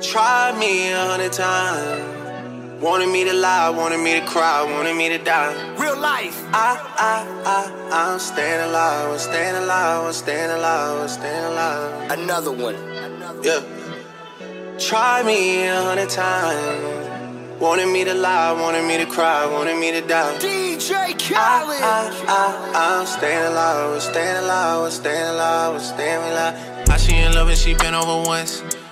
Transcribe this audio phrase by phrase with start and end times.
[0.00, 2.80] Tried me a hundred times.
[2.80, 5.52] Wanted me to lie, wanted me to cry, wanted me to die.
[5.76, 6.40] Real life.
[6.52, 12.10] I, I, I, I'm staying alive, I'm staying alive, I'm staying alive, I'm staying alive.
[12.12, 12.76] Another one.
[13.42, 13.60] Yeah.
[14.78, 17.60] Try me a hundred times.
[17.60, 20.38] Wanted me to lie, wanted me to cry, wanted me to die.
[20.38, 21.82] DJ I, Khaled.
[21.82, 26.88] I, I, I'm staying alive, I'm staying alive, I'm staying alive, I'm staying alive.
[26.88, 28.62] I she in love and she been over once.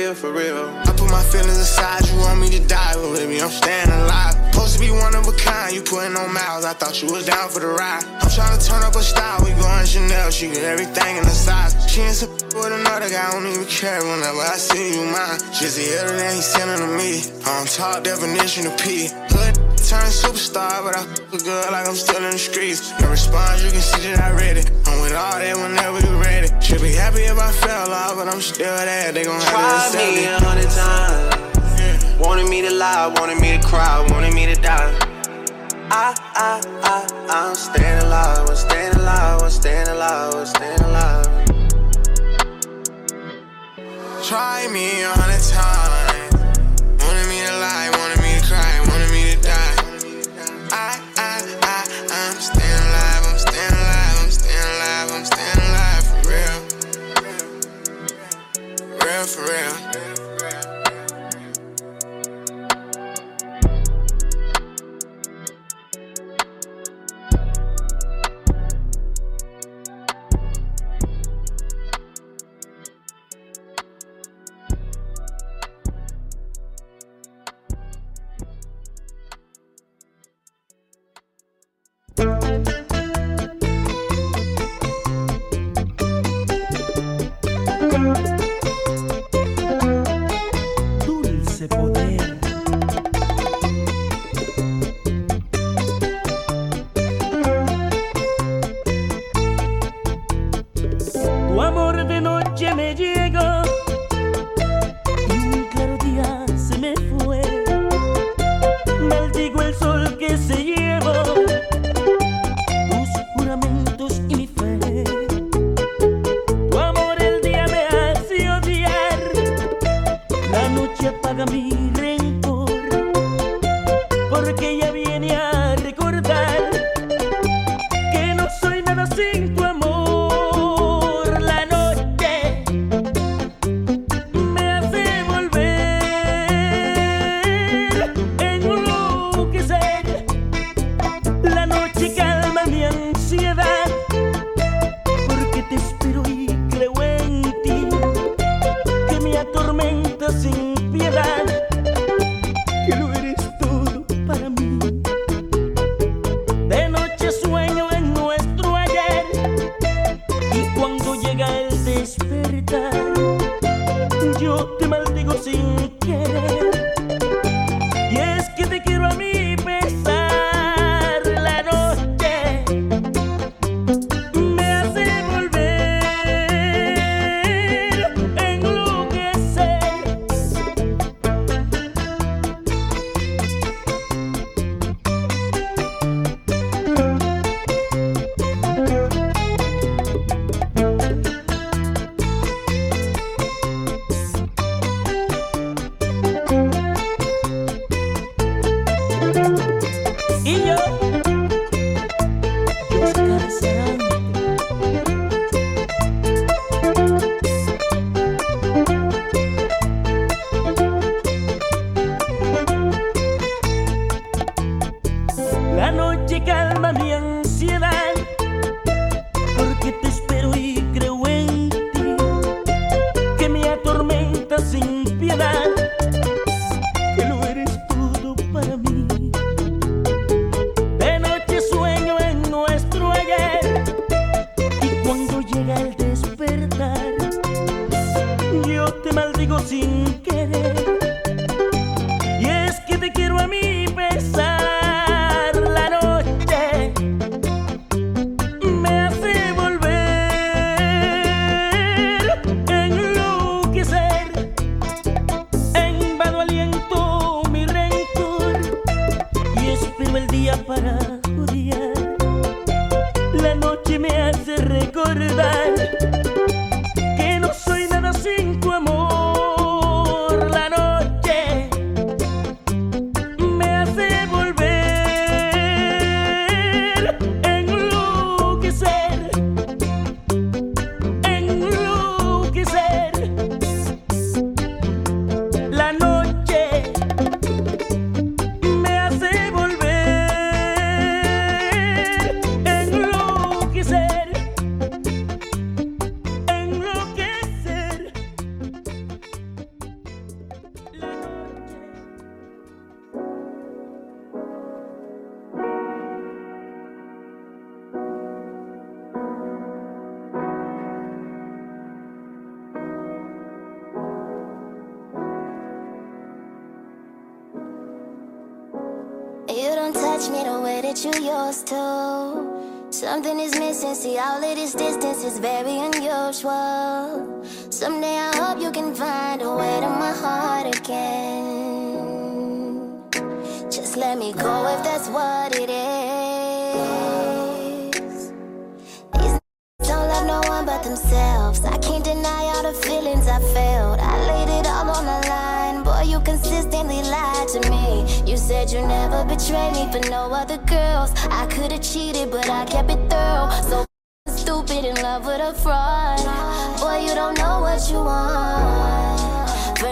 [0.00, 0.64] Real, for real.
[0.88, 4.32] I put my feelings aside, you want me to die, but baby, I'm staying alive.
[4.50, 7.26] Supposed to be one of a kind, you putting on miles, I thought you was
[7.26, 8.02] down for the ride.
[8.08, 11.36] I'm trying to turn up a style, we going Chanel, she get everything in the
[11.36, 11.76] size.
[11.86, 12.16] She ain't
[12.56, 15.38] with another guy, I don't even care whenever I see you mine.
[15.52, 19.10] She's the other than he sending to me, I'm top definition of P.
[19.28, 22.92] Hood turn superstar, but I f good like I'm still in the streets.
[23.00, 24.70] Your response, you can see that I read it.
[24.86, 26.48] I'm with all that whenever you ready.
[26.60, 29.12] Should be happy if I fell off, but I'm still there.
[29.12, 32.18] They gon' have to accept me a hundred times.
[32.20, 34.92] Wanted me to lie, wanted me to cry, wanted me to die.
[35.90, 36.96] I, I, I,
[37.28, 41.26] I'm staying alive, I'm staying alive, I'm staying alive, I'm staying alive.
[44.22, 46.36] Try me a hundred times.
[47.02, 47.90] Wanted me to lie,
[59.34, 59.89] for real.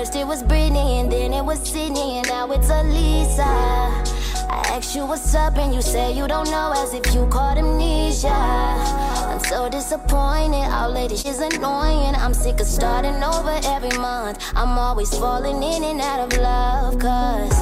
[0.08, 3.44] First it was Britney, and then it was Sydney, and now it's Elisa.
[3.44, 7.58] I asked you what's up, and you say you don't know, as if you caught
[7.58, 8.32] amnesia.
[8.32, 12.14] I'm so disappointed, all of this is annoying.
[12.14, 14.42] I'm sick of starting over every month.
[14.56, 17.58] I'm always falling in and out of love, cause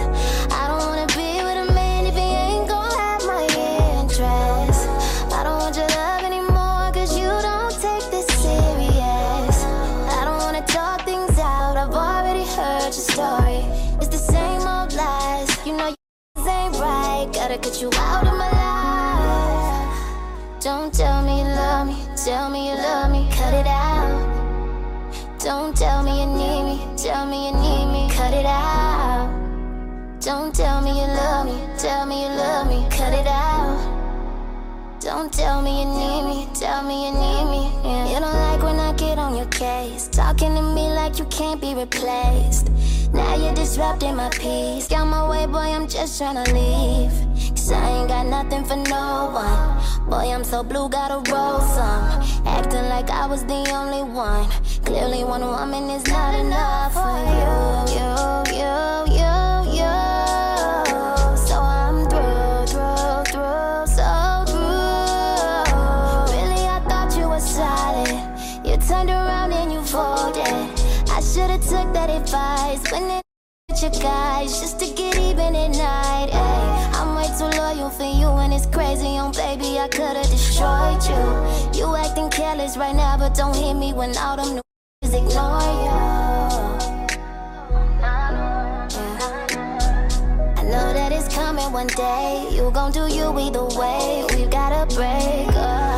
[0.53, 0.66] I
[17.59, 19.99] cut you out of my life.
[20.61, 24.35] Don't tell me you love me, tell me you love me, cut it out.
[25.39, 29.31] Don't tell me you need me, tell me you need me, cut it out.
[30.21, 33.79] Don't tell me you love me, tell me you love me, cut it out.
[35.01, 37.71] Don't tell me you need me, tell me you need me.
[37.85, 38.09] yeah.
[38.13, 41.61] You don't like when I get on your case, talking to me like you can't
[41.61, 42.71] be replaced.
[43.17, 44.89] Now you're disrupting my peace.
[44.89, 47.11] Get Got my way, boy, I'm just tryna leave.
[47.51, 50.11] Cause I ain't got nothing for no one.
[50.11, 52.23] Boy, I'm so blue, gotta roll some.
[52.47, 54.49] Acting like I was the only one.
[54.85, 57.17] Clearly, one woman is not enough for.
[57.41, 58.46] You, you,
[72.27, 72.83] advice.
[72.91, 73.23] When it
[73.69, 76.31] with your guys just to get even at night.
[76.33, 79.17] Ay, I'm way too loyal for you and it's crazy.
[79.19, 81.23] On baby, I could've destroyed you.
[81.79, 84.63] You acting careless right now, but don't hit me when all them new
[85.03, 85.97] ignore you.
[90.59, 92.49] I know that it's coming one day.
[92.51, 94.25] You gon' do you either way.
[94.31, 95.96] We gotta break up.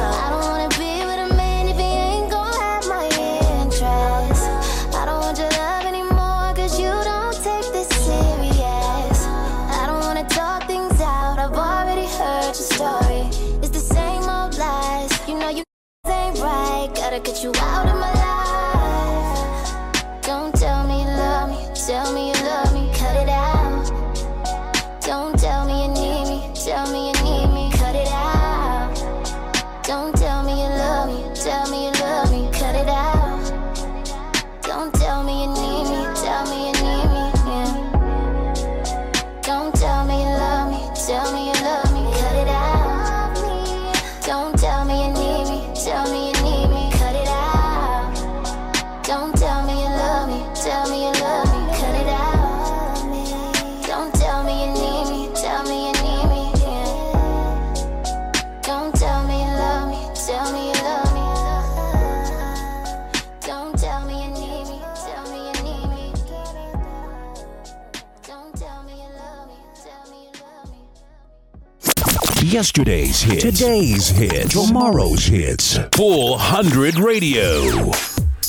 [72.59, 75.79] Yesterday's hits, today's hits, tomorrow's hits.
[75.93, 77.93] Full 100 Radio.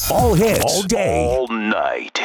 [0.09, 2.18] All hits, all day, all night.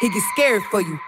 [0.00, 0.98] He get scared for you.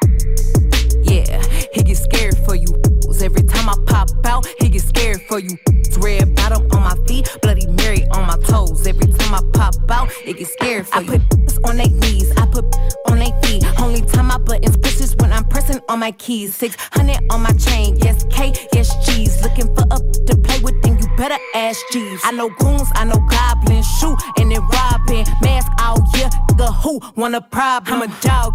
[15.73, 16.55] Pressing on my keys.
[16.57, 19.43] 600 on my chain, yes K, yes G's.
[19.43, 22.21] Looking for a to play with, then you better ask G's.
[22.25, 25.27] I know goons, I know goblins, shoot and then robbing.
[25.43, 28.03] Mask out, yeah, the who want a problem.
[28.03, 28.55] I'm a dog.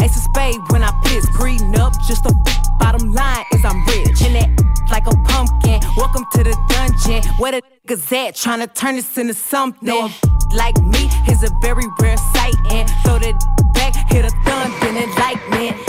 [0.00, 2.34] Ace of spade when I piss, green up, just a
[2.78, 4.22] bottom line is I'm rich.
[4.22, 7.22] And that like a pumpkin, welcome to the dungeon.
[7.38, 9.86] Where the niggas at, trying to turn this into something.
[9.86, 10.10] No,
[10.52, 13.36] like me is a very rare sight, and throw that
[13.74, 15.79] back, hit a thunder and lightning.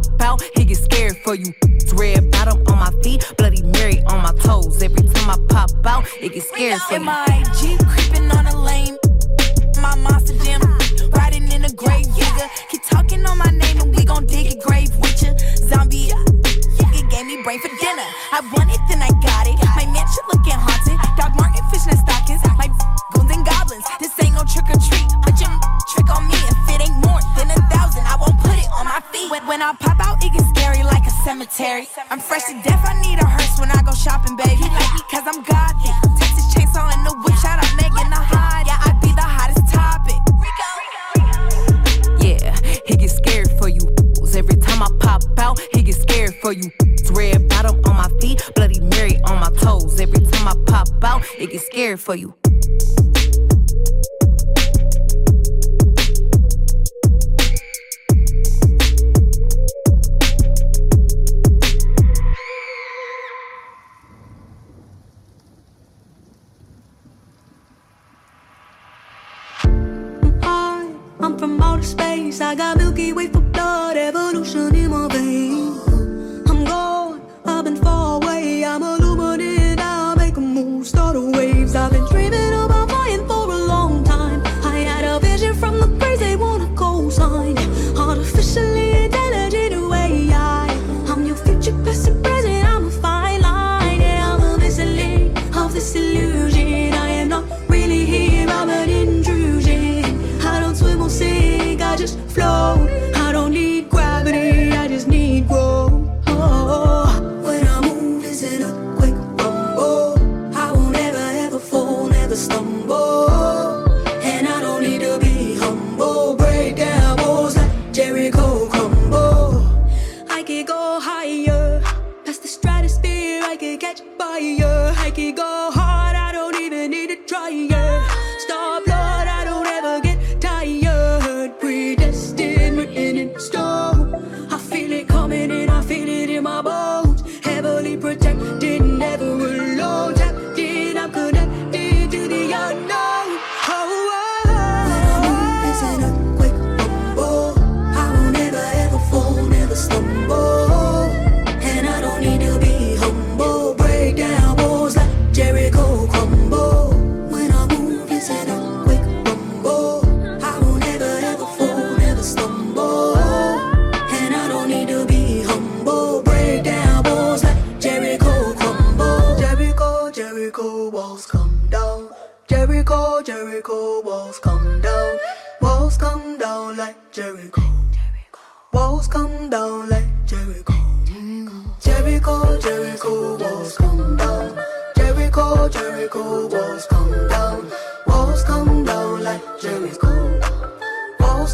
[0.00, 1.52] Pop out, he get scared for you.
[1.94, 4.82] Red bottom on my feet, Bloody Mary on my toes.
[4.82, 7.00] Every time I pop out, it get scared for you.
[7.00, 8.96] My Jeep creeping on a lane
[9.80, 10.60] my monster jam.
[11.12, 12.48] Riding in a grave digger.
[12.68, 15.32] Keep talking on my name and we gon' dig a grave with ya.
[15.56, 18.06] Zombie, it gave me brain for dinner.
[18.32, 19.69] I want it, then I got it.
[29.50, 31.88] When, I pop out, it gets scary like a cemetery.
[32.08, 34.62] I'm fresh to death, I need a hearse when I go shopping, baby.
[34.62, 35.90] Like me, cause I'm godly.
[36.20, 37.10] Texas chainsaw in the
[37.42, 38.62] shout out Megan the hot.
[38.64, 40.22] Yeah, I be the hottest topic.
[42.22, 42.54] Yeah,
[42.86, 43.82] he get scared for you.
[44.38, 46.70] Every time I pop out, he get scared for you.
[47.10, 49.98] Red bottom on my feet, Bloody Mary on my toes.
[49.98, 52.36] Every time I pop out, it get scared for you.
[71.22, 72.40] I'm from outer space.
[72.40, 75.78] I got Milky Way for blood, evolution in my veins.
[76.48, 78.64] I'm gone, I've been far away.
[78.64, 78.99] I'm illuminated,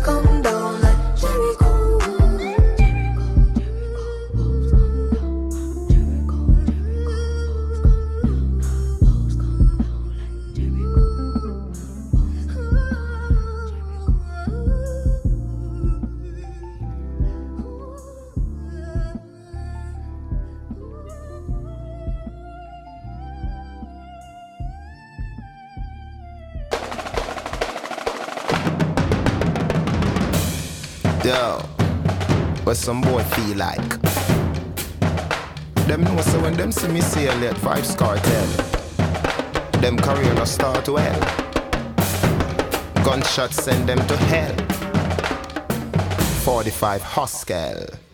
[0.06, 0.55] come down
[32.86, 34.00] some boy feel like?
[35.88, 40.88] Them know so when them see me sail at Vybz Kartel, them career no start
[40.88, 41.20] well.
[43.04, 44.54] Gunshots send them to hell.
[46.44, 48.05] 45 Hoskel.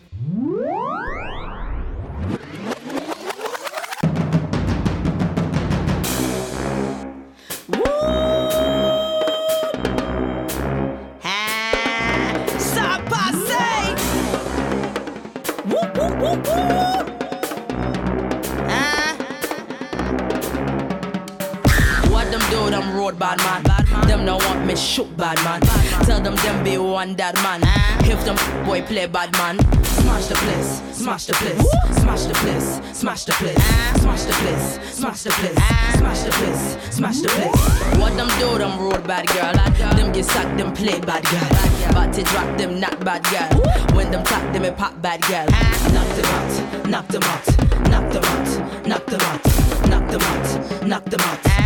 [27.11, 27.61] That man.
[28.09, 31.59] If them boy play bad man, smash the place, smash the place,
[31.99, 33.59] smash the place, smash the place,
[33.95, 35.59] smash the place, smash the place,
[35.97, 37.99] smash the place, smash the place.
[37.99, 39.53] What them do, them road bad girl.
[39.95, 41.93] Them get sacked, them play bad girl.
[41.93, 43.51] But to drop them not bad girl.
[43.95, 45.45] When them tap them a pop bad girl.
[45.91, 47.45] Knock them out, knock them out,
[47.89, 49.43] knock them out, knock them out,
[49.87, 51.62] knock them out, knock them out,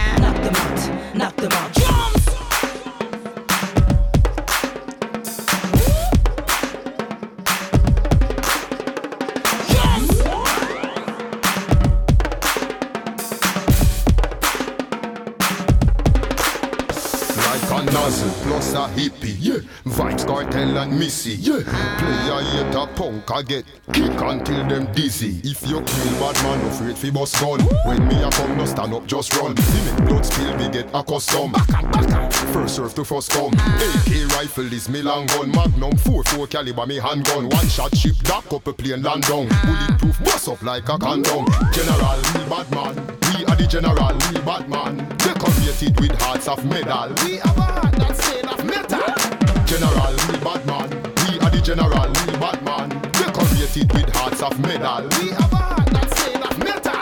[18.08, 19.60] Plus a hippie, yeah.
[19.84, 21.60] Vybz Kartel and missy, yeah.
[21.98, 25.42] Play a hate a punk, I get kick until them dizzy.
[25.44, 27.60] If you kill bad man, no afraid fi bust gun.
[27.86, 29.58] When me a come, no stand up, just run.
[29.58, 31.58] See me blood spill, me get accustomed.
[32.54, 33.52] First serve to first come.
[33.54, 35.52] AK rifle is me long gun.
[35.52, 37.50] Magnum 4-4 caliber me handgun.
[37.50, 39.50] One shot ship, dock up a plane land down.
[39.50, 41.46] Bulletproof bust up like a condom.
[41.74, 42.96] General, me bad man.
[43.36, 44.96] We are the general, we bad man.
[45.78, 47.14] Decorated with hearts of metal.
[47.24, 49.00] We have a heart that's made of metal.
[49.66, 50.90] General, we bad man.
[50.90, 52.90] We are the general, we bad man.
[53.12, 55.08] Decorated with hearts of metal.
[55.22, 57.00] We have a heart that's made of metal.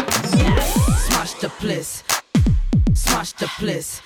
[1.08, 2.04] Smash the place.
[2.94, 4.02] Smash the place.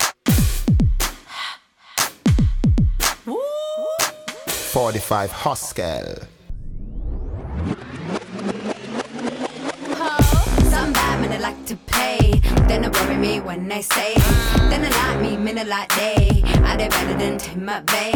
[4.72, 6.28] 45 Hoskel.
[11.50, 12.40] Like to pay.
[12.68, 14.14] Then they worry me when they say.
[14.70, 16.44] Then they like me, they like they.
[16.64, 18.14] I they better than Tim Bay?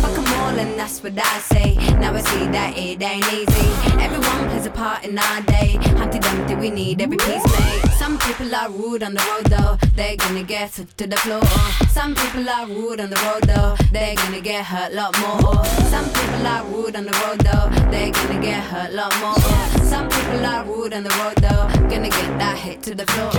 [0.00, 1.74] Fuck them all and that's what I say.
[2.00, 3.68] Now I see that it ain't easy.
[4.04, 5.78] Everyone plays a part in our day.
[5.98, 7.90] Humpty Dumpty, we need every piece made.
[7.98, 9.76] Some people are rude on the road though.
[9.96, 11.42] They're gonna get to the floor.
[11.90, 13.74] Some people are rude on the road though.
[13.92, 15.64] They're gonna get hurt a lot more.
[15.92, 17.68] Some people are rude on the road though.
[17.90, 19.66] They're gonna get hurt a lot more.
[19.92, 21.66] Some people are rude on the road though.
[21.90, 23.30] Gonna get that hit to the floor.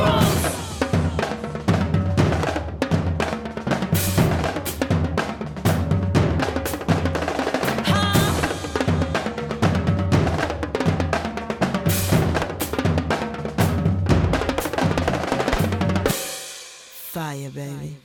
[17.12, 17.98] Fire, baby.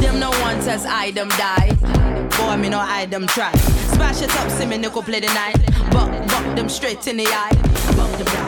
[0.00, 2.05] Them no one says I them die
[2.36, 3.52] boy, me no hide them try.
[3.94, 5.58] Smash it up, see me nickel play the night.
[5.90, 7.54] Buck, buck them straight in the eye.
[7.96, 8.45] Buck them down.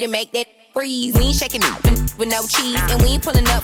[0.00, 1.14] you make that freeze.
[1.14, 3.59] We ain't shaking it with no cheese, and we ain't pulling up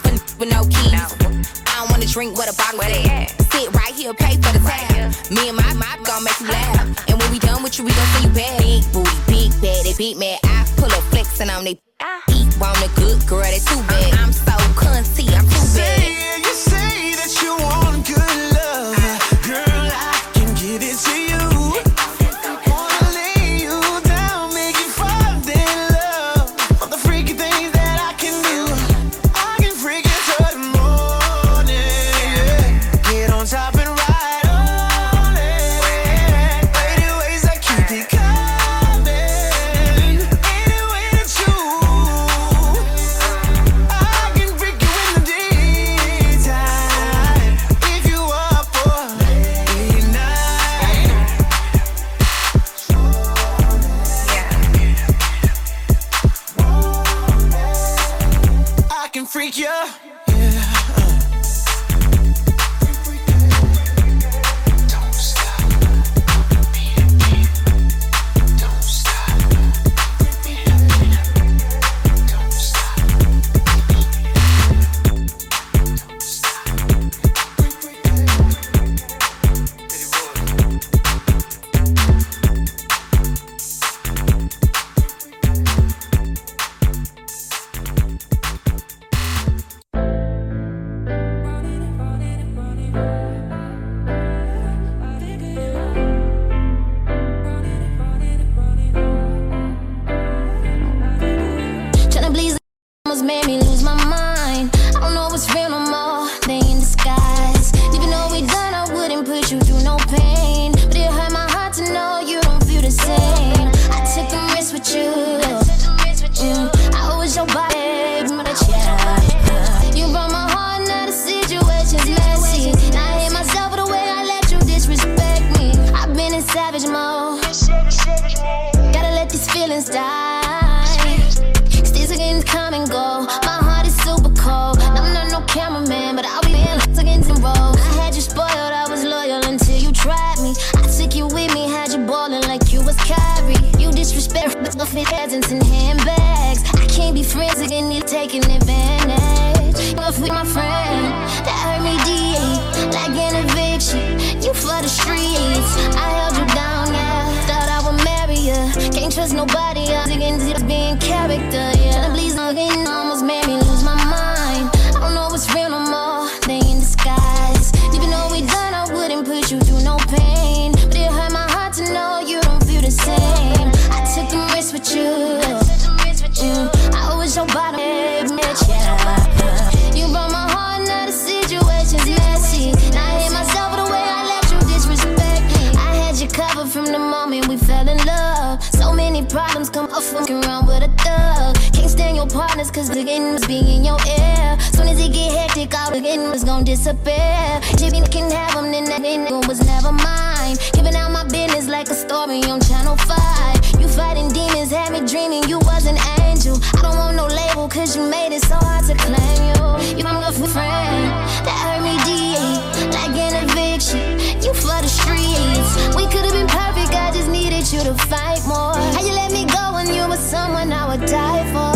[192.67, 194.59] ears, cause the game was be in your ear.
[194.73, 197.61] Soon as it get hectic, all the game was gonna disappear.
[197.77, 200.57] Jimmy can have them, then that nigga was never mine.
[200.73, 203.81] Giving out my business like a story on Channel 5.
[203.81, 206.59] You fighting demons, had me dreaming you was an angel.
[206.77, 209.99] I don't want no label, cause you made it so hard to claim you.
[209.99, 211.13] You my good friend,
[211.47, 214.19] that hurt me deep, like an eviction.
[214.43, 218.77] You for the streets, we could've been perfect, I just needed you to fight more.
[218.95, 221.76] How you let me go when you were someone I would die for?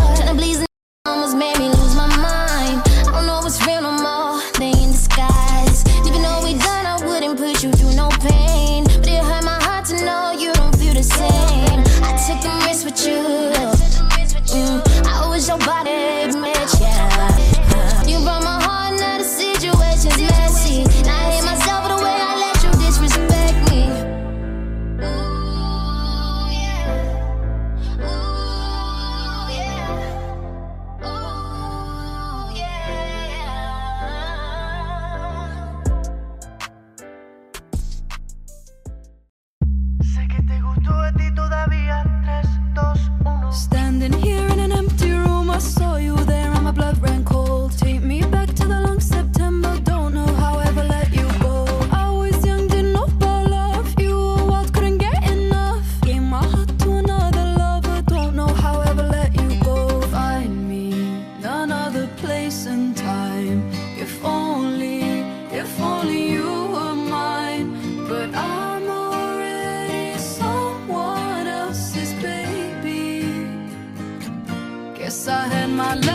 [75.30, 76.09] I had my life.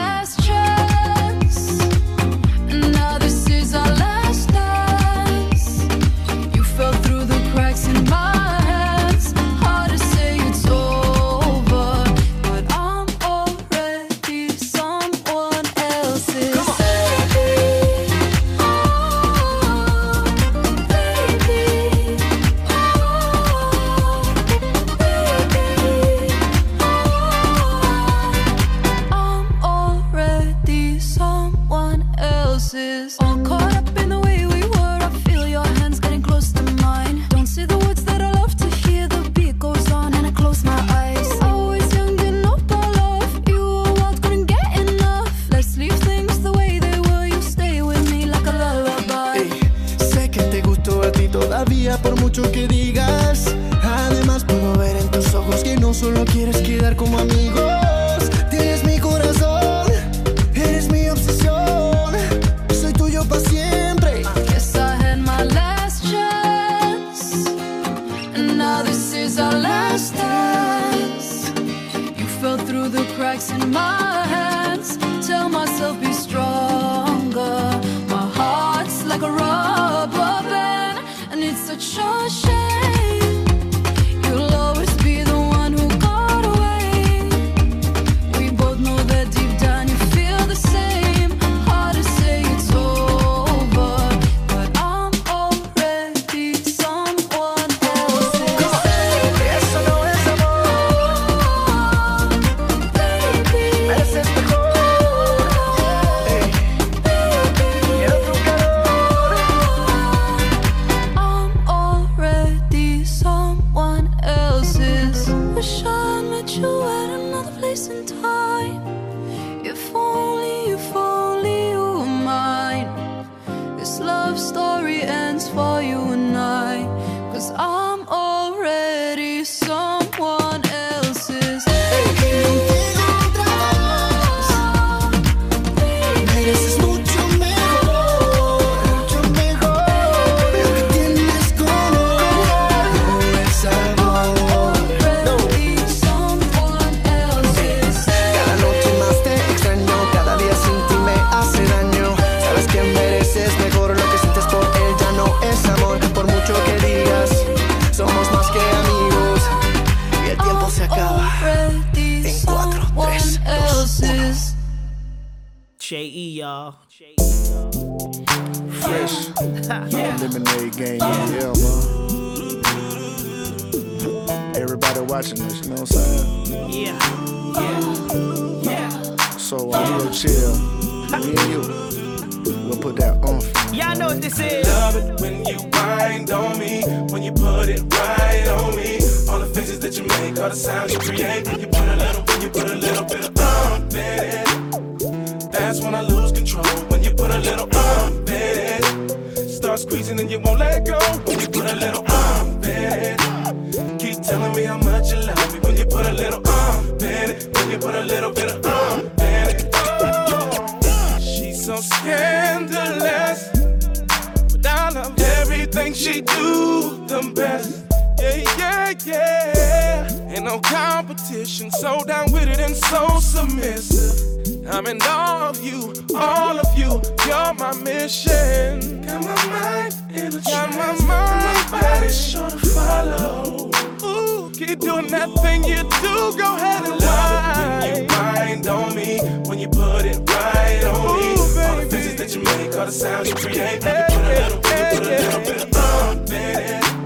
[220.85, 224.67] Competition, so down with it and so submissive.
[224.67, 227.01] I'm in awe of you, all of you.
[227.27, 229.01] You're my mission.
[229.01, 233.71] Got my mind in a Got my mind, my body sure to follow.
[234.03, 236.15] Ooh, keep doing that thing you do.
[236.41, 237.81] Go ahead and whine.
[237.81, 239.19] When you wind on me,
[239.49, 241.29] when you put it right on me.
[241.65, 243.83] All the faces that you make, all the sounds you create.
[243.83, 247.04] When you put a little, when you put a little bit of bump in it.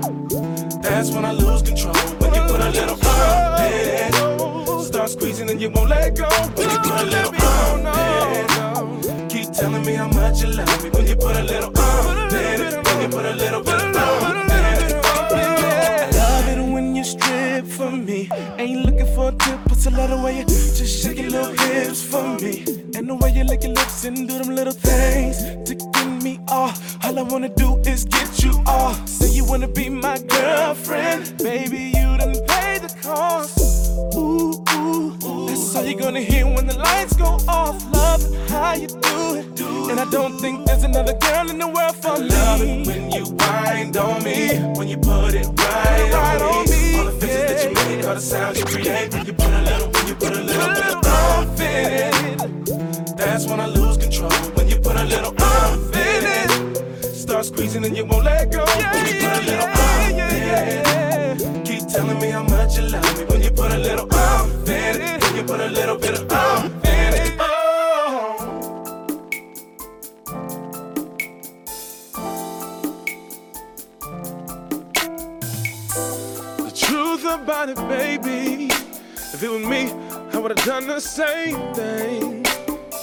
[0.89, 1.93] That's when I lose control.
[2.19, 3.05] When you put a little in
[3.73, 4.83] it.
[4.85, 6.27] Start squeezing and you won't let go.
[6.55, 7.85] When you put a little in
[9.05, 9.29] it.
[9.29, 10.89] Keep telling me how much you love me.
[10.89, 12.85] When you put a little in it.
[12.85, 13.99] When you put a little bit in it.
[15.31, 18.27] I love it when you strip for me.
[18.57, 19.31] Ain't looking for
[19.85, 20.43] a put a lot away.
[20.45, 22.63] Just shake your little hips for me.
[22.95, 25.37] And the way you lick your lips and do them little things
[25.67, 26.97] to get me off.
[27.05, 29.07] All I wanna do is get you off.
[29.07, 31.93] Say you wanna be my girlfriend, baby.
[31.95, 34.15] You done paid the cost.
[34.15, 34.28] Ooh.
[35.21, 37.83] That's all you're gonna hear when the lights go off.
[37.91, 39.59] Love it, how you do it.
[39.91, 42.29] And I don't think there's another girl in the world for me.
[42.29, 46.99] Love it when you wind on me, when you put it right, right on, me.
[46.99, 49.13] All the faces that you make, all the sounds you create.
[49.13, 53.17] When you put a little, when you put a little bit of oomph in it.
[53.17, 54.31] That's when I lose control.
[54.55, 57.15] When you put a little oomph in it.
[57.15, 58.63] Start squeezing and you won't let go.
[58.65, 58.98] when
[77.49, 78.65] about it, baby.
[79.33, 79.91] If it was me,
[80.33, 82.45] I would have done the same thing.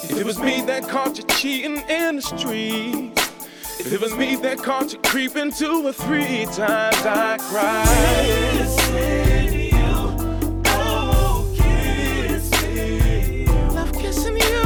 [0.05, 3.21] If it was me that caught you cheating in the streets.
[3.81, 7.87] If it was me that caught you creeping two or three times, I cried.
[13.75, 14.63] Love kissing you.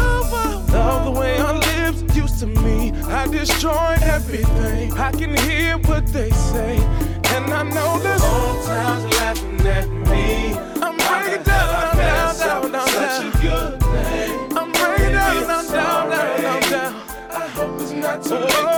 [0.75, 2.95] Love the way our lips used to meet.
[3.05, 4.93] I destroyed everything.
[4.93, 6.77] I can hear what they say.
[7.41, 10.55] And I know the whole town's laughing at me.
[10.83, 12.89] I'm breaking down, down, down, down, down.
[12.89, 14.57] Such a good thing.
[14.59, 16.95] I'm breaking down, down, down, down, down, down.
[17.31, 18.70] I hope it's not too late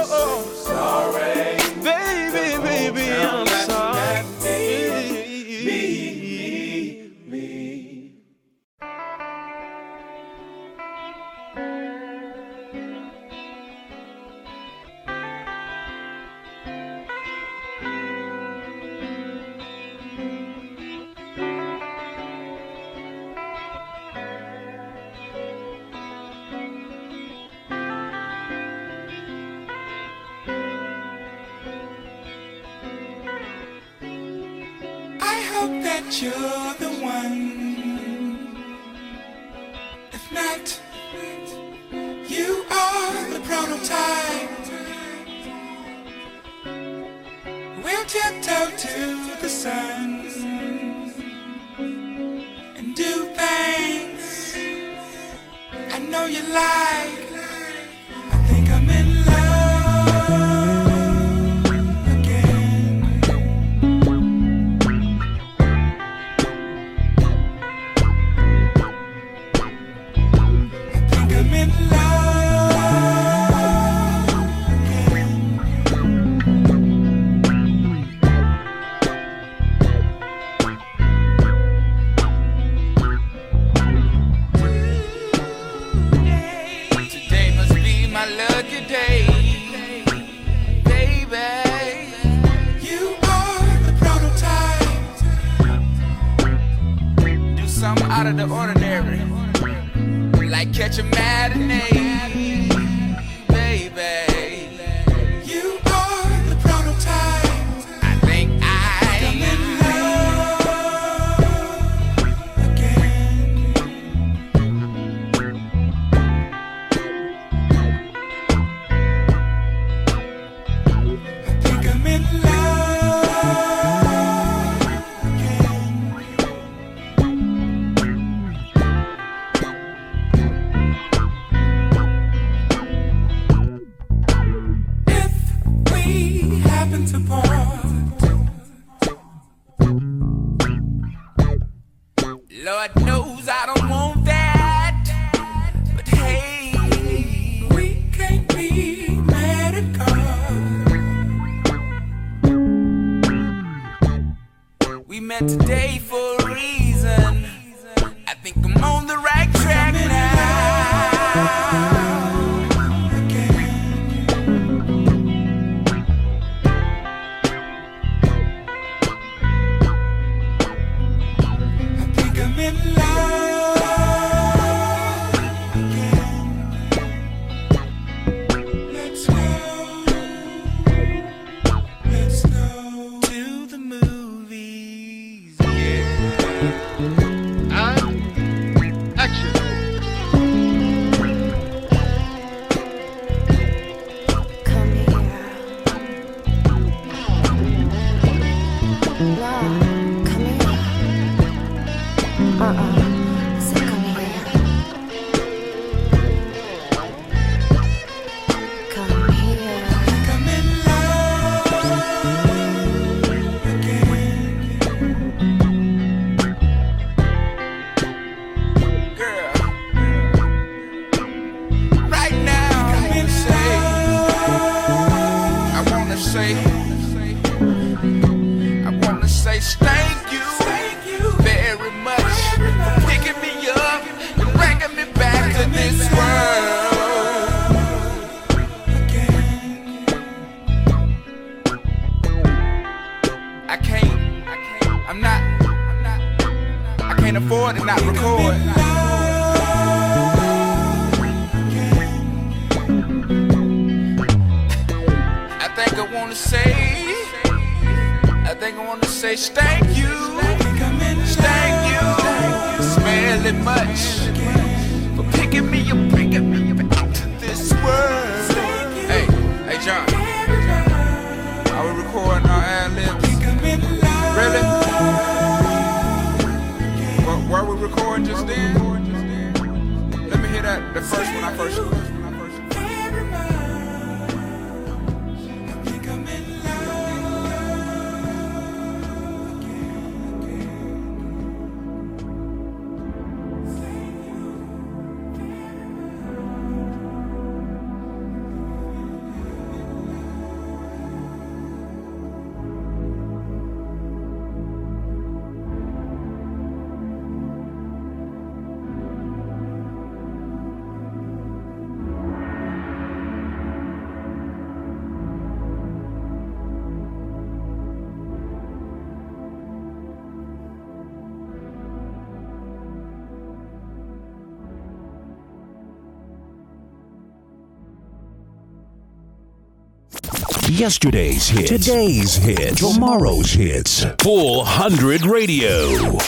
[330.83, 334.05] Yesterday's hits, today's hits, tomorrow's hits.
[334.19, 336.19] Full 100 Radio.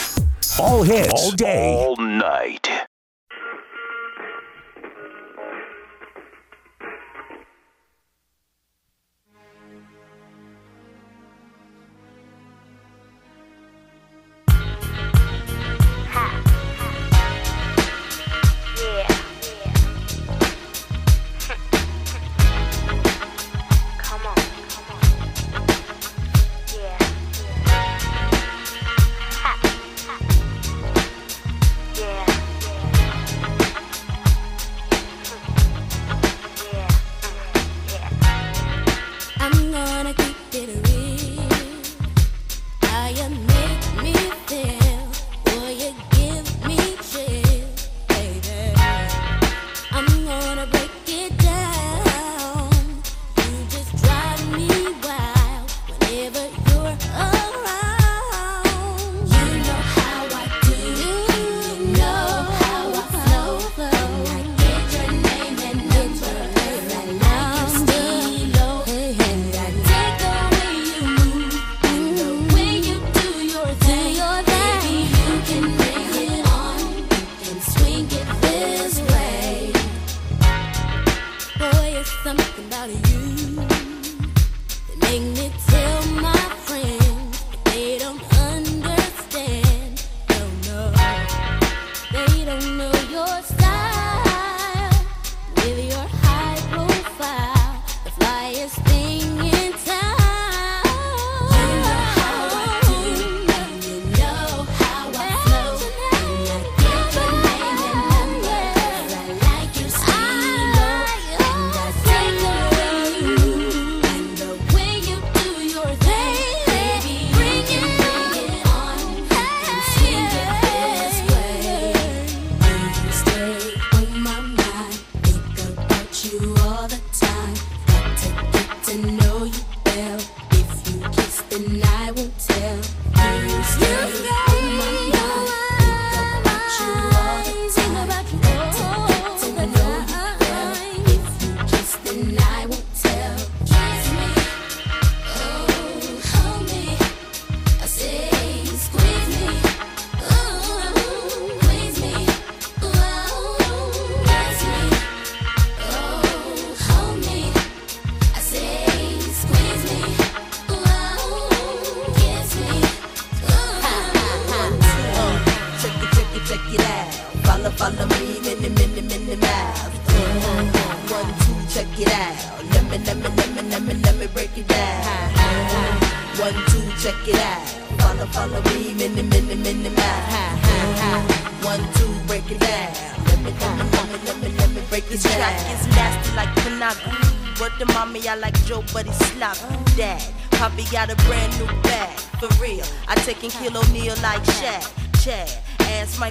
[0.57, 2.54] All hits, all day, all night.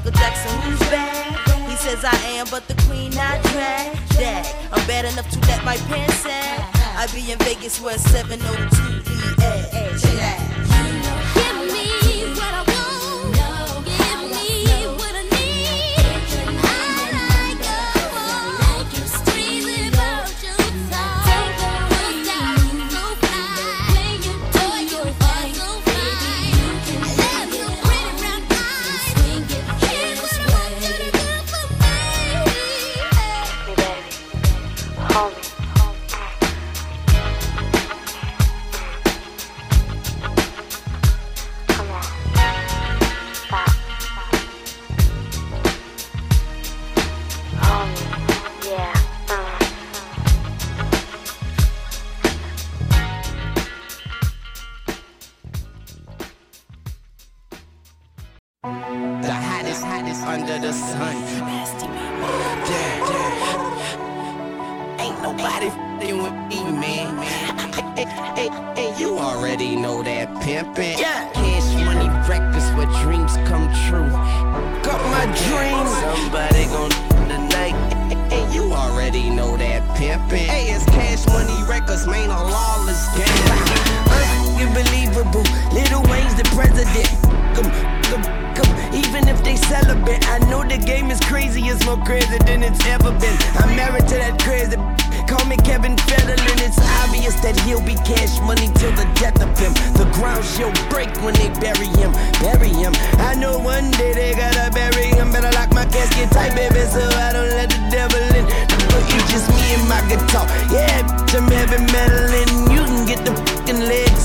[0.04, 1.70] Michael Jackson, who's bad?
[1.70, 4.08] He says I am, but the queen I drag.
[4.10, 6.60] Dag, I'm bad enough to let my pants sag.
[6.74, 9.98] I be in Vegas where 702 VA.
[9.98, 10.53] Chill out.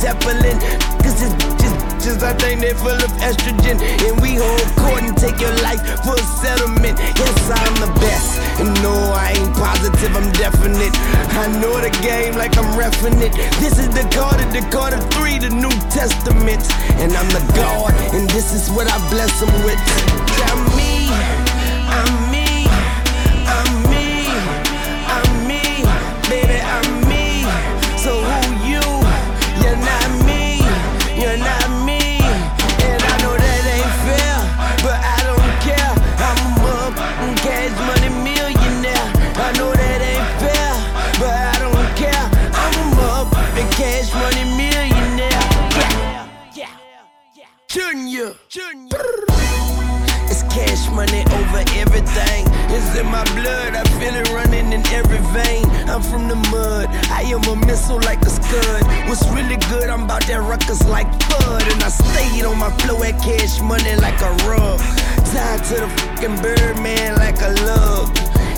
[0.10, 0.57] Zeppelin.
[1.05, 3.78] Cause this just just I think they're full of estrogen.
[3.78, 6.97] And we hold court and take your life for a settlement.
[6.97, 8.41] Yes, I'm the best.
[8.57, 10.95] And no, I ain't positive, I'm definite.
[11.38, 13.34] I know the game like I'm refing it.
[13.62, 16.66] This is the Carter the Carter three, the New Testament.
[16.97, 19.78] And I'm the God, and this is what I bless them with.
[20.41, 20.78] Damn
[52.99, 55.65] in my blood, I feel it running in every vein.
[55.87, 58.83] I'm from the mud, I am a missile like a scud.
[59.07, 61.63] What's really good, I'm about that ruckus like pud.
[61.71, 64.79] And I stayed on my flow at cash money like a rug.
[65.31, 68.09] Tied to the fucking Birdman like a lug.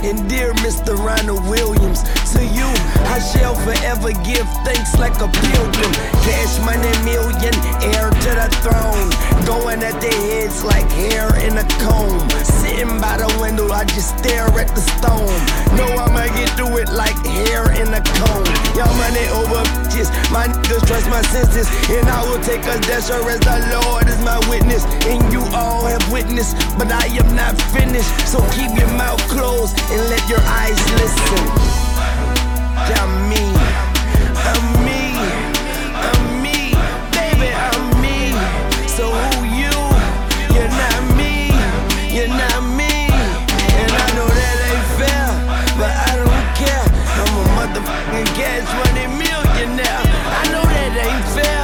[0.04, 0.98] And dear Mr.
[0.98, 2.02] Ronald Williams,
[2.36, 2.70] to you,
[3.12, 5.94] I shall forever give thanks like a pilgrim.
[6.24, 9.10] Cash money million, heir to the throne.
[9.46, 12.30] Going at their heads like hair in a comb.
[12.44, 15.40] Sitting by the window, I just stare at the stone.
[15.76, 18.46] Know I'ma get through it like hair in a comb.
[18.78, 21.68] Y'all money over bitches, my niggas trust my senses.
[21.90, 24.86] And I will take a sure as the Lord is my witness.
[25.06, 28.12] And you all have witnessed, but I am not finished.
[28.28, 31.81] So keep your mouth closed and let your eyes listen.
[32.90, 33.46] I'm me,
[34.50, 35.14] I'm me,
[36.08, 36.74] I'm me,
[37.14, 38.34] baby, I'm me.
[38.90, 39.78] So who you?
[40.50, 41.54] You're not me,
[42.10, 43.06] you're not me.
[43.78, 45.26] And I know that ain't fair,
[45.78, 46.88] but I don't care.
[47.22, 48.28] I'm a motherfucking
[48.82, 50.02] money millionaire.
[50.40, 51.62] I know that ain't fair,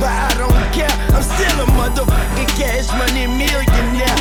[0.00, 0.94] but I don't care.
[1.16, 4.18] I'm still a motherfucking cash money millionaire.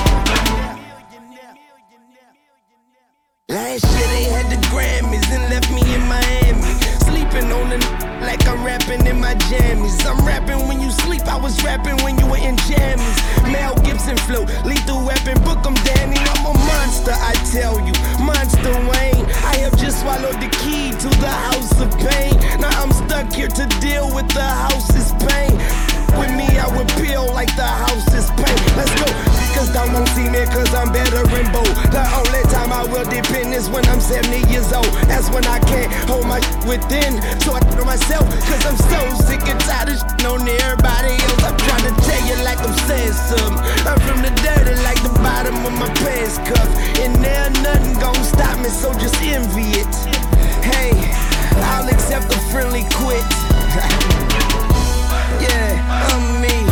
[3.50, 5.87] Last year they had the Grammys and left me.
[7.72, 10.06] N- like I'm rapping in my jammies.
[10.06, 13.18] I'm rapping when you sleep, I was rapping when you were in jammies.
[13.52, 16.18] Mel Gibson flow, lethal weapon, book 'em Danny.
[16.18, 17.94] I'm a monster, I tell you.
[18.24, 19.26] Monster Wayne.
[19.52, 22.34] I have just swallowed the key to the house of pain.
[22.60, 25.54] Now I'm stuck here to deal with the house's pain.
[26.20, 28.60] With me, I would peel like the house is pain.
[28.78, 29.37] Let's go.
[29.58, 31.74] Cause don't won't see me cause I'm better and bold.
[31.90, 34.86] The only time I will depend is when I'm 70 years old.
[35.10, 36.38] That's when I can't hold my
[36.70, 37.18] within.
[37.42, 41.42] So I know myself cause I'm so sick and tired of shit on everybody else.
[41.42, 43.58] I'm trying to tell you like I'm saying something.
[43.82, 46.70] I'm from the dirty like the bottom of my pants cuff.
[47.02, 49.90] And there nothing gon' stop me, so just envy it.
[50.62, 50.94] Hey,
[51.74, 53.26] I'll accept a friendly quit.
[55.42, 56.67] yeah, I'm me.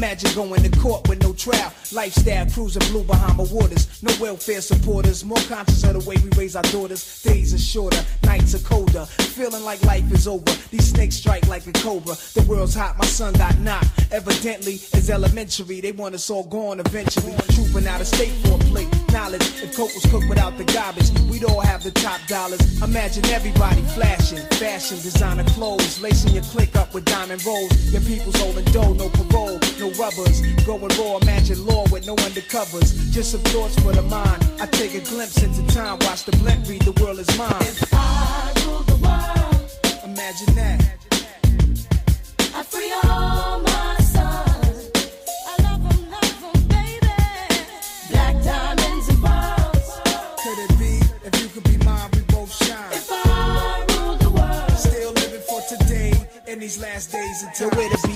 [0.00, 1.70] Imagine going to court with no trial.
[1.92, 4.02] Lifestyle cruising blue Bahama waters.
[4.02, 5.26] No welfare supporters.
[5.26, 6.16] More conscious of the way
[14.20, 15.80] Evidently, it's elementary.
[15.80, 17.32] They want us all gone eventually.
[17.54, 18.88] Trooping out of state for a plate.
[19.10, 22.60] Knowledge, if coke was cooked without the garbage, we'd all have the top dollars.
[22.82, 27.72] Imagine everybody flashing, fashion, designer clothes, lacing your click up with diamond rolls.
[27.90, 30.42] Your people's holding dough, no parole, no rubbers.
[30.66, 33.10] Going raw, imagine law with no undercovers.
[33.12, 34.46] Just some thoughts for the mind.
[34.60, 37.56] I take a glimpse into time, watch the blimp read, the world is mine.
[37.62, 40.96] If I rule the world, Imagine that.
[42.54, 43.69] I free all my
[56.60, 58.09] these last days until where to be.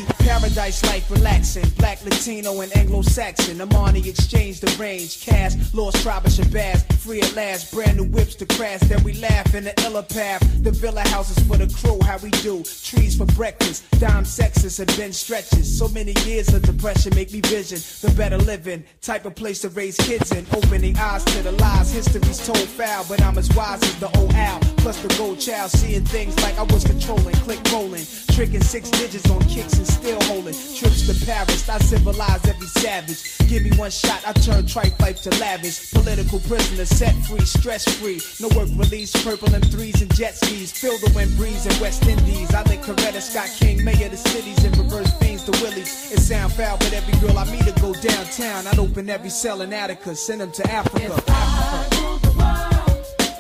[0.55, 1.69] Paradise life relaxing.
[1.79, 3.59] Black, Latino, and Anglo-Saxon.
[3.59, 5.21] Armani exchange the range.
[5.21, 6.93] Cash, lost tribe of Shabazz.
[6.93, 7.73] Free at last.
[7.73, 8.79] Brand new whips to crash.
[8.83, 10.41] Then we laugh in the illa path.
[10.63, 11.99] The villa houses for the crew.
[12.07, 12.63] How we do.
[12.63, 13.83] Trees for breakfast.
[13.99, 15.77] Dime sexes and Ben stretches.
[15.77, 18.85] So many years of depression make me vision the better living.
[19.03, 20.47] Type of place to raise kids in.
[20.53, 21.93] Opening eyes to the lies.
[21.93, 23.05] History's told foul.
[23.09, 24.61] But I'm as wise as the old owl.
[24.77, 25.73] Plus the gold child.
[25.73, 27.35] Seeing things like I was controlling.
[27.43, 28.07] Click rolling.
[28.31, 30.44] Tricking six digits on kicks and still holding.
[30.53, 33.39] Trips to Paris, I civilize every savage.
[33.49, 35.91] Give me one shot, I turn tripe life to lavish.
[35.93, 38.21] Political prisoner, set free, stress free.
[38.41, 40.71] No work release, purple M3s and jet skis.
[40.73, 42.53] Feel the wind breeze in West Indies.
[42.55, 46.13] I lick Coretta Scott King, mayor of the cities, and reverse fiends to Willies.
[46.13, 48.67] It sound foul, but every girl I meet to go downtown.
[48.67, 51.15] I'd open every cell in Attica, send them to Africa.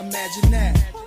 [0.00, 1.03] Imagine that.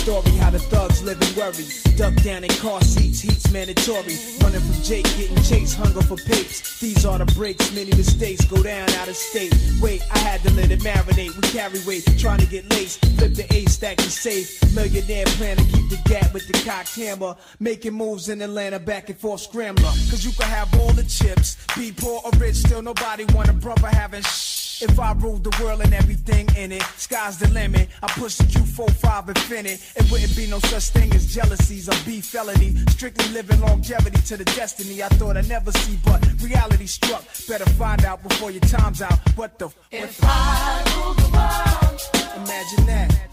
[0.00, 1.66] Story how the thugs live in worry.
[1.96, 4.16] Duck down in car seats, heat's mandatory.
[4.40, 6.80] Running from Jake, getting chased, hunger for papes.
[6.80, 9.54] These are the breaks, many mistakes go down out of state.
[9.80, 11.36] Wait, I had to let it marinate.
[11.36, 13.04] We carry weight, trying to get laced.
[13.16, 14.48] Flip the A stack the safe.
[14.74, 17.36] Millionaire plan to keep the gap with the cocked hammer.
[17.58, 19.92] Making moves in Atlanta, back and forth scrambler.
[20.10, 21.58] Cause you can have all the chips.
[21.76, 24.59] Be poor or rich, still nobody want a brother having shh.
[24.82, 27.88] If I ruled the world and everything in it, sky's the limit.
[28.02, 29.96] I push the Q45 Infiniti.
[29.96, 32.76] It wouldn't be no such thing as jealousies or beef felony.
[32.88, 37.24] Strictly living longevity to the destiny I thought I'd never see, but reality struck.
[37.46, 39.18] Better find out before your time's out.
[39.36, 39.68] What the?
[39.90, 41.90] If I ruled the world,
[42.36, 43.29] Imagine that.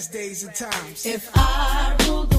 [0.00, 1.04] Last days and times.
[1.04, 2.29] if I ruled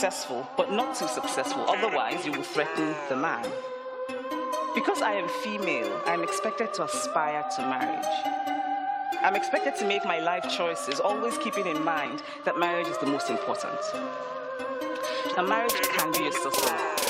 [0.00, 3.44] successful, but not too successful, otherwise, you will threaten the man.
[4.74, 8.06] Because I am female, I am expected to aspire to marriage.
[9.22, 13.08] I'm expected to make my life choices, always keeping in mind that marriage is the
[13.08, 13.78] most important.
[15.36, 17.09] A marriage can be a source of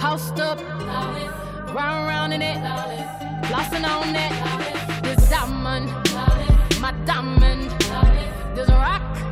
[0.00, 0.58] Post up,
[1.74, 2.56] round round in it,
[3.44, 5.02] flossing on that.
[5.02, 5.90] This diamond,
[6.80, 7.70] my diamond,
[8.56, 9.29] this rock.